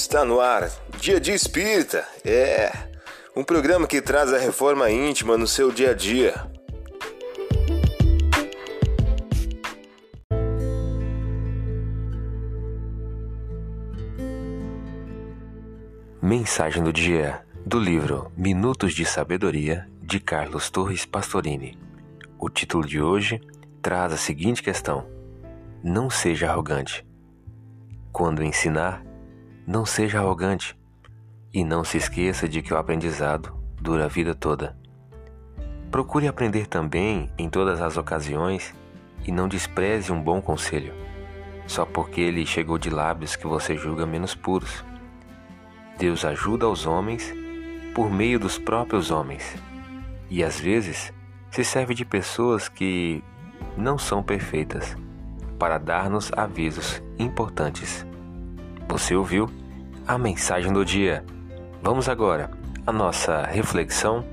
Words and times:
Está 0.00 0.24
no 0.24 0.40
ar, 0.40 0.70
Dia 1.00 1.18
de 1.18 1.32
Espírita. 1.32 2.06
É 2.24 2.70
um 3.34 3.42
programa 3.42 3.84
que 3.84 4.00
traz 4.00 4.32
a 4.32 4.38
reforma 4.38 4.88
íntima 4.88 5.36
no 5.36 5.44
seu 5.44 5.72
dia 5.72 5.90
a 5.90 5.92
dia. 5.92 6.34
Mensagem 16.22 16.80
do 16.84 16.92
dia 16.92 17.44
do 17.66 17.80
livro 17.80 18.30
Minutos 18.36 18.94
de 18.94 19.04
Sabedoria 19.04 19.88
de 20.00 20.20
Carlos 20.20 20.70
Torres 20.70 21.04
Pastorini. 21.04 21.76
O 22.38 22.48
título 22.48 22.86
de 22.86 23.02
hoje 23.02 23.40
traz 23.82 24.12
a 24.12 24.16
seguinte 24.16 24.62
questão: 24.62 25.08
Não 25.82 26.08
seja 26.08 26.48
arrogante. 26.48 27.04
Quando 28.12 28.44
ensinar, 28.44 29.07
não 29.68 29.84
seja 29.84 30.18
arrogante 30.18 30.74
e 31.52 31.62
não 31.62 31.84
se 31.84 31.98
esqueça 31.98 32.48
de 32.48 32.62
que 32.62 32.72
o 32.72 32.78
aprendizado 32.78 33.54
dura 33.78 34.06
a 34.06 34.08
vida 34.08 34.34
toda. 34.34 34.74
Procure 35.90 36.26
aprender 36.26 36.66
também 36.66 37.30
em 37.36 37.50
todas 37.50 37.78
as 37.78 37.98
ocasiões 37.98 38.74
e 39.26 39.30
não 39.30 39.46
despreze 39.46 40.10
um 40.10 40.22
bom 40.22 40.40
conselho, 40.40 40.94
só 41.66 41.84
porque 41.84 42.18
ele 42.18 42.46
chegou 42.46 42.78
de 42.78 42.88
lábios 42.88 43.36
que 43.36 43.46
você 43.46 43.76
julga 43.76 44.06
menos 44.06 44.34
puros. 44.34 44.82
Deus 45.98 46.24
ajuda 46.24 46.66
os 46.66 46.86
homens 46.86 47.30
por 47.94 48.10
meio 48.10 48.40
dos 48.40 48.58
próprios 48.58 49.10
homens 49.10 49.54
e 50.30 50.42
às 50.42 50.58
vezes 50.58 51.12
se 51.50 51.62
serve 51.62 51.92
de 51.92 52.06
pessoas 52.06 52.70
que 52.70 53.22
não 53.76 53.98
são 53.98 54.22
perfeitas 54.22 54.96
para 55.58 55.76
dar-nos 55.76 56.32
avisos 56.32 57.02
importantes. 57.18 58.07
Você 58.88 59.14
ouviu 59.14 59.48
a 60.06 60.16
mensagem 60.16 60.72
do 60.72 60.82
dia. 60.82 61.22
Vamos 61.82 62.08
agora 62.08 62.50
à 62.86 62.90
nossa 62.90 63.42
reflexão. 63.42 64.24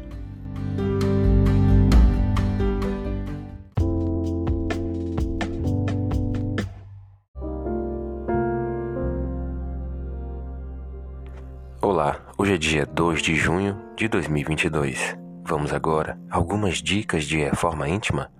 Olá, 11.82 12.22
hoje 12.38 12.54
é 12.54 12.58
dia 12.58 12.86
2 12.86 13.22
de 13.22 13.36
junho 13.36 13.78
de 13.98 14.08
2022. 14.08 15.18
Vamos 15.44 15.74
agora 15.74 16.18
a 16.32 16.38
algumas 16.38 16.78
dicas 16.78 17.26
de 17.26 17.38
reforma 17.38 17.90
íntima? 17.90 18.32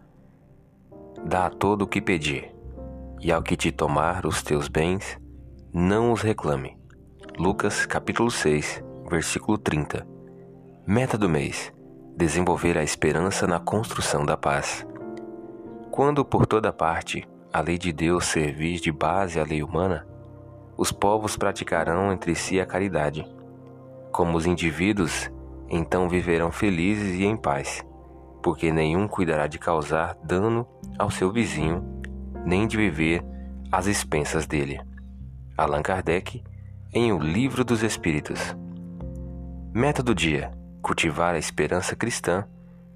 Dá 1.26 1.48
a 1.48 1.50
todo 1.50 1.84
o 1.84 1.88
que 1.88 2.02
pedir, 2.02 2.56
e 3.22 3.32
ao 3.32 3.44
que 3.44 3.58
te 3.58 3.72
tomar 3.72 4.26
os 4.26 4.42
teus 4.42 4.68
bens, 4.68 5.20
não 5.78 6.14
os 6.14 6.22
reclame. 6.22 6.78
Lucas 7.38 7.86
capítulo 7.86 8.32
6, 8.32 8.82
versículo 9.10 9.58
30. 9.58 10.08
Meta 10.88 11.18
do 11.18 11.28
mês: 11.28 11.74
desenvolver 12.16 12.78
a 12.78 12.84
esperança 12.84 13.46
na 13.46 13.60
construção 13.60 14.26
da 14.26 14.38
paz. 14.38 14.88
Quando 15.92 16.24
por 16.24 16.46
toda 16.46 16.72
parte 16.72 17.28
a 17.52 17.60
lei 17.60 17.78
de 17.78 17.92
Deus 17.92 18.24
servir 18.24 18.80
de 18.80 18.90
base 18.90 19.38
à 19.38 19.44
lei 19.44 19.62
humana, 19.62 20.08
os 20.78 20.94
povos 20.94 21.36
praticarão 21.36 22.10
entre 22.14 22.36
si 22.36 22.58
a 22.58 22.66
caridade. 22.66 23.28
Como 24.14 24.38
os 24.38 24.46
indivíduos, 24.46 25.30
então 25.70 26.08
viverão 26.08 26.54
felizes 26.54 27.20
e 27.20 27.26
em 27.26 27.36
paz, 27.36 27.86
porque 28.42 28.72
nenhum 28.72 29.10
cuidará 29.10 29.46
de 29.46 29.60
causar 29.60 30.18
dano 30.24 30.66
ao 30.98 31.12
seu 31.12 31.34
vizinho, 31.34 31.84
nem 32.46 32.66
de 32.66 32.78
viver 32.78 33.26
às 33.70 33.88
expensas 33.88 34.46
dele. 34.46 34.80
Allan 35.58 35.82
Kardec, 35.82 36.44
em 36.92 37.14
O 37.14 37.18
Livro 37.18 37.64
dos 37.64 37.82
Espíritos. 37.82 38.54
Meta 39.74 40.04
do 40.04 40.14
dia: 40.14 40.52
cultivar 40.82 41.34
a 41.34 41.38
esperança 41.38 41.96
cristã 41.96 42.44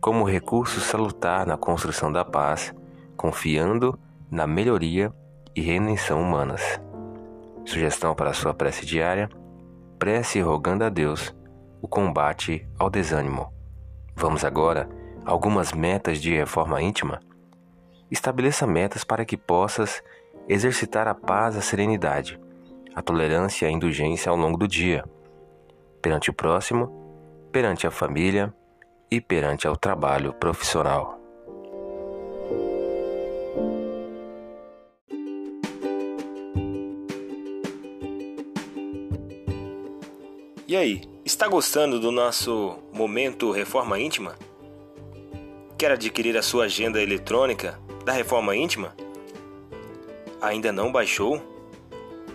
como 0.01 0.27
recurso 0.27 0.81
salutar 0.81 1.47
na 1.47 1.55
construção 1.55 2.11
da 2.11 2.25
paz, 2.25 2.75
confiando 3.15 3.97
na 4.29 4.45
melhoria 4.45 5.09
e 5.55 5.61
redenção 5.61 6.21
humanas. 6.21 6.81
Sugestão 7.63 8.13
para 8.13 8.33
sua 8.33 8.53
prece 8.53 8.85
diária: 8.85 9.29
prece 9.97 10.41
rogando 10.41 10.83
a 10.83 10.89
Deus 10.89 11.33
o 11.81 11.87
combate 11.87 12.67
ao 12.77 12.89
desânimo. 12.89 13.53
Vamos 14.17 14.43
agora 14.43 14.89
a 15.25 15.31
algumas 15.31 15.71
metas 15.71 16.19
de 16.19 16.35
reforma 16.35 16.81
íntima? 16.81 17.21
Estabeleça 18.11 18.67
metas 18.67 19.05
para 19.05 19.23
que 19.23 19.37
possas 19.37 20.03
exercitar 20.45 21.07
a 21.07 21.15
paz 21.15 21.55
e 21.55 21.59
a 21.59 21.61
serenidade 21.61 22.37
a 22.95 23.01
tolerância 23.01 23.65
e 23.65 23.69
a 23.69 23.71
indulgência 23.71 24.29
ao 24.29 24.37
longo 24.37 24.57
do 24.57 24.67
dia, 24.67 25.03
perante 26.01 26.29
o 26.29 26.33
próximo, 26.33 26.89
perante 27.51 27.85
a 27.87 27.91
família 27.91 28.53
e 29.11 29.19
perante 29.19 29.67
ao 29.67 29.75
trabalho 29.75 30.33
profissional. 30.33 31.19
E 40.67 40.75
aí, 40.75 41.01
está 41.25 41.47
gostando 41.47 41.99
do 41.99 42.11
nosso 42.11 42.77
momento 42.93 43.51
Reforma 43.51 43.99
Íntima? 43.99 44.35
Quer 45.75 45.91
adquirir 45.91 46.37
a 46.37 46.43
sua 46.43 46.65
agenda 46.65 47.01
eletrônica 47.01 47.79
da 48.05 48.13
Reforma 48.13 48.55
Íntima? 48.55 48.95
Ainda 50.39 50.71
não 50.71 50.91
baixou? 50.91 51.58